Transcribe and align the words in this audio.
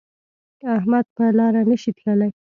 احمد 0.75 1.05
په 1.15 1.23
لاره 1.37 1.61
نشي 1.69 1.91
تللی. 1.99 2.29